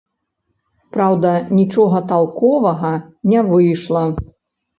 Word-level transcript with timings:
Праўда, 0.95 1.33
нічога 1.59 2.01
талковага 2.13 2.91
не 3.35 3.45
выйшла. 3.53 4.03